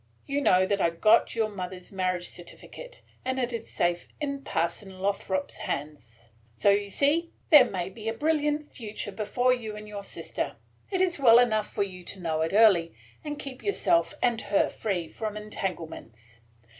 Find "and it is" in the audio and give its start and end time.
3.23-3.69